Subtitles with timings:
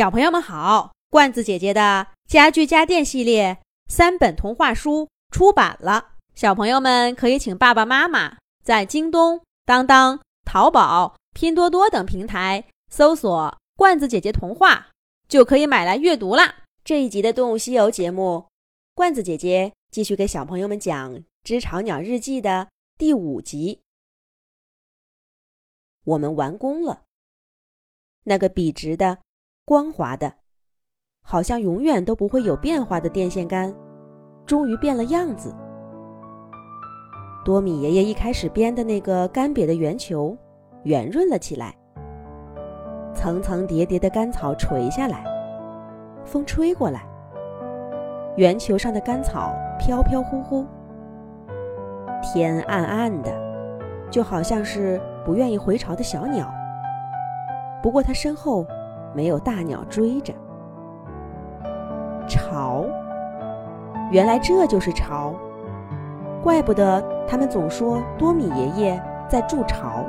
[0.00, 14.88] 小朋友们好，罐子姐姐的家具家电系列三本童话书出版了，小朋友们可以请爸爸妈妈在京东、当当、淘宝、拼多多等平台搜索“罐子姐姐童话”，
[15.28, 16.64] 就可以买来阅读啦。
[16.82, 18.46] 这一集的《动物西游》节目，
[18.94, 21.14] 罐子姐姐继续给小朋友们讲
[21.44, 23.82] 《知巢鸟日记》的第五集。
[26.04, 27.02] 我们完工了，
[28.24, 29.18] 那个笔直的。
[29.70, 30.32] 光滑的，
[31.22, 33.72] 好像永远都不会有变化的电线杆，
[34.44, 35.54] 终于变了样子。
[37.44, 40.36] 多米爷爷一开始编的那个干瘪的圆球，
[40.82, 41.72] 圆润了起来。
[43.14, 45.22] 层层叠叠的干草垂下来，
[46.24, 47.06] 风吹过来，
[48.36, 50.66] 圆球上的干草飘飘忽忽。
[52.20, 53.32] 天暗暗的，
[54.10, 56.52] 就好像是不愿意回巢的小鸟。
[57.80, 58.66] 不过它身后。
[59.12, 60.32] 没有大鸟追着，
[62.28, 62.84] 巢，
[64.10, 65.34] 原来这就是巢，
[66.42, 70.04] 怪不得他们总说多米爷爷在筑巢。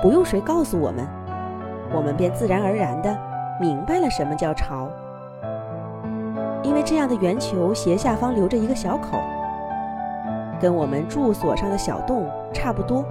[0.00, 1.06] 不用谁告诉我们，
[1.92, 3.16] 我们便自然而然的
[3.60, 4.88] 明白了什么叫巢。
[6.62, 9.18] 因为这样的圆球斜下方留着一个小口，
[10.60, 13.04] 跟我们住所上的小洞差不多。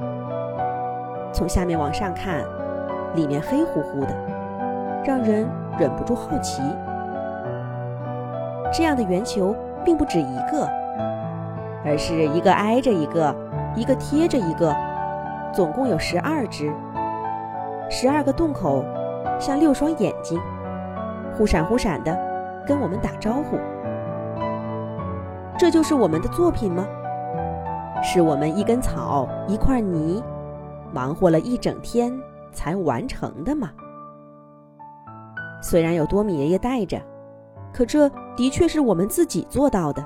[1.34, 2.44] 从下面往上看。
[3.16, 4.16] 里面黑乎乎的，
[5.06, 5.48] 让人
[5.78, 6.62] 忍不住好奇。
[8.72, 10.68] 这样的圆球并不止一个，
[11.86, 13.36] 而是一个挨着一个，
[13.76, 14.76] 一个贴着一个，
[15.54, 16.74] 总共有十二只。
[17.90, 18.84] 十二个洞口
[19.40, 20.42] 像六双眼睛，
[21.38, 22.18] 忽闪忽闪的
[22.66, 23.60] 跟我们打招呼。
[25.56, 26.84] 这就是我们的作品吗？
[28.02, 30.24] 是我们一根草一块泥，
[30.92, 32.12] 忙活了一整天。
[32.54, 33.72] 才完成的嘛。
[35.62, 37.02] 虽然有多米爷爷带着，
[37.74, 40.04] 可这的确是我们自己做到的。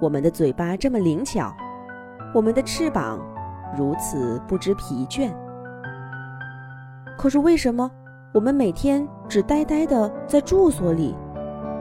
[0.00, 1.52] 我们的嘴巴这么灵巧，
[2.34, 3.20] 我们的翅膀
[3.76, 5.30] 如此不知疲倦。
[7.18, 7.90] 可是为什么
[8.32, 11.16] 我们每天只呆呆的在住所里，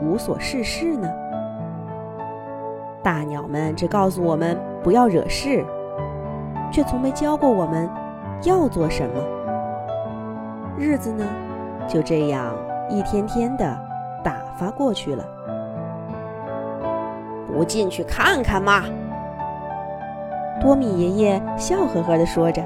[0.03, 1.07] 无所事事呢？
[3.03, 5.65] 大鸟们只告诉我们不要惹事，
[6.71, 8.00] 却从没教过我们。
[8.43, 9.21] 要做什么？
[10.77, 11.25] 日子呢，
[11.87, 12.55] 就这样
[12.89, 13.77] 一天天的
[14.23, 15.23] 打发过去了。
[17.47, 18.83] 不进去看看吗？
[20.59, 22.63] 多米爷爷笑呵呵地说着，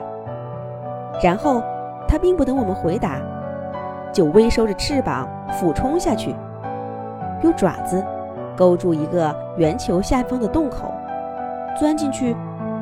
[1.23, 1.61] 然后
[2.07, 3.19] 他并不等我们回答，
[4.13, 6.35] 就微收着翅膀俯冲下去，
[7.41, 8.05] 用爪子
[8.55, 10.91] 勾住一个圆球下方的洞口，
[11.77, 12.35] 钻进去，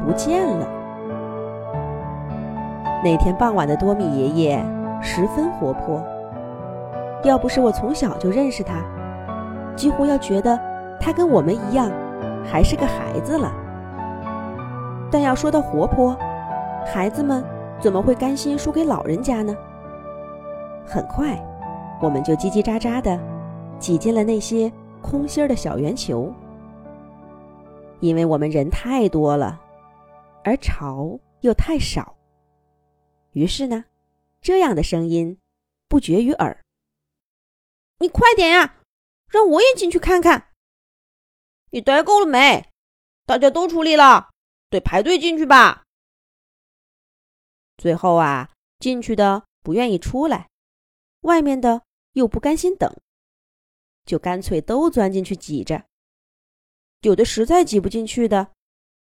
[0.05, 0.67] 不见了。
[3.03, 4.65] 那天傍晚的多米爷爷
[5.01, 6.01] 十分活泼。
[7.23, 8.81] 要不是我从小就认识他，
[9.75, 10.59] 几乎要觉得
[10.99, 11.91] 他跟我们一样，
[12.45, 13.51] 还是个孩子了。
[15.11, 16.17] 但要说到活泼，
[16.85, 17.43] 孩子们
[17.79, 19.55] 怎么会甘心输给老人家呢？
[20.85, 21.37] 很快，
[22.01, 23.19] 我们就叽叽喳喳的
[23.79, 24.71] 挤进了那些
[25.01, 26.29] 空心儿的小圆球，
[27.99, 29.59] 因为我们人太多了，
[30.43, 32.13] 而巢又太少。
[33.33, 33.85] 于是呢，
[34.41, 35.39] 这样的声音
[35.87, 36.63] 不绝于耳。
[37.97, 38.81] 你快点呀，
[39.27, 40.51] 让我也进去看看。
[41.71, 42.69] 你待够了没？
[43.25, 44.29] 大家都出力了，
[44.69, 45.83] 得排队进去吧。
[47.77, 50.49] 最后啊，进去的不愿意出来，
[51.21, 52.95] 外面的又不甘心等，
[54.05, 55.85] 就干脆都钻进去挤着。
[57.01, 58.53] 有的实在挤不进去的，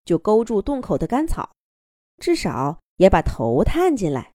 [0.04, 1.54] 就勾住洞口的干草，
[2.16, 2.81] 至少。
[3.02, 4.32] 也把头探进来，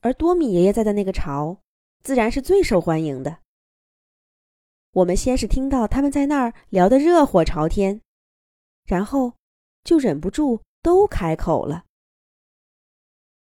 [0.00, 1.60] 而多米爷爷在的那个巢，
[2.02, 3.40] 自然是最受欢迎的。
[4.92, 8.00] 我们先是听到他们在那儿聊得热火朝天，
[8.86, 9.34] 然后
[9.84, 11.84] 就忍不住都开口了：“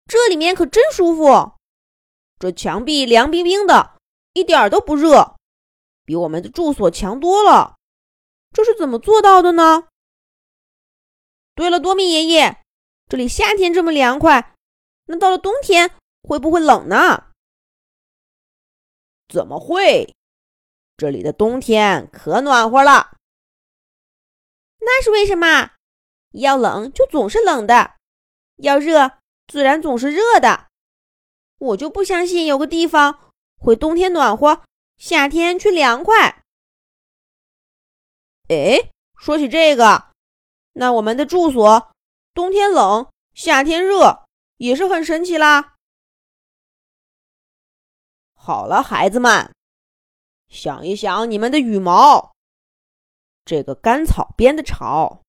[0.06, 1.54] 这里面可真舒服，
[2.38, 3.98] 这墙壁凉冰冰的，
[4.34, 5.34] 一点儿都不热，
[6.04, 7.74] 比我们的住所强多了。
[8.52, 9.88] 这是怎么做到的呢？”
[11.56, 12.61] 对了，多米爷爷。
[13.12, 14.54] 这里夏天这么凉快，
[15.04, 15.90] 那到了冬天
[16.22, 17.30] 会不会冷呢？
[19.28, 20.14] 怎么会？
[20.96, 23.18] 这里的冬天可暖和了。
[24.78, 25.72] 那是为什么？
[26.30, 27.96] 要冷就总是冷的，
[28.56, 30.68] 要热自然总是热的。
[31.58, 34.62] 我就不相信有个地方会冬天暖和，
[34.96, 36.42] 夏天却凉快。
[38.48, 40.12] 哎，说起这个，
[40.72, 41.91] 那我们的住所。
[42.34, 44.26] 冬天冷，夏天热，
[44.56, 45.76] 也是很神奇啦。
[48.34, 49.54] 好了，孩子们，
[50.48, 52.32] 想一想你们的羽毛。
[53.44, 55.22] 这个干草编的巢，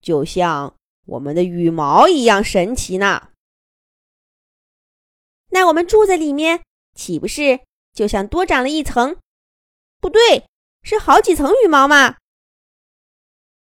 [0.00, 3.30] 就像我们的羽毛一样神奇呢。
[5.48, 6.62] 那我们住在里面，
[6.94, 7.60] 岂不是
[7.92, 9.16] 就像多长了一层？
[10.00, 10.46] 不对，
[10.82, 12.16] 是好几层羽毛嘛。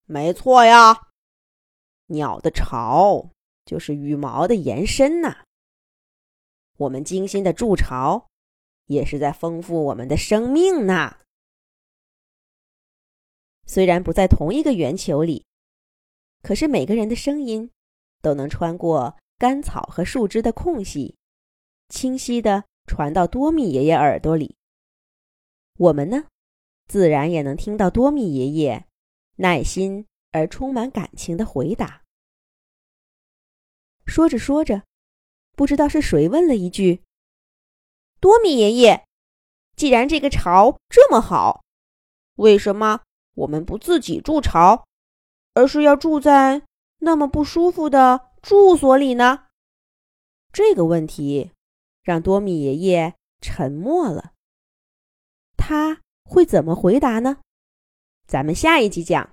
[0.07, 1.13] 没错呀，
[2.07, 3.31] 鸟的巢
[3.65, 5.45] 就是羽毛的延伸呐。
[6.77, 8.27] 我们精心的筑巢，
[8.87, 11.19] 也是在丰富我们的生命呐。
[13.67, 15.47] 虽然不在同一个圆球里，
[16.43, 17.71] 可是每个人的声音
[18.21, 21.17] 都能穿过干草和树枝的空隙，
[21.89, 24.55] 清晰的传到多米爷爷耳朵里。
[25.79, 26.27] 我们呢，
[26.87, 28.87] 自然也能听到多米爷爷
[29.37, 32.03] 耐心而充满感情的回答。
[34.05, 34.83] 说着说着，
[35.53, 37.05] 不知道是谁问了一句
[38.19, 39.07] ：“多米爷爷，
[39.77, 41.63] 既然这个巢这么好，
[42.35, 43.03] 为什么？”
[43.35, 44.87] 我们不自己筑巢，
[45.55, 46.63] 而是要住在
[46.99, 49.47] 那么不舒服的住所里呢？
[50.53, 51.51] 这个问题
[52.03, 54.35] 让多米爷爷沉默了。
[55.57, 57.41] 他会怎么回答呢？
[58.29, 59.33] 咱们下一集讲。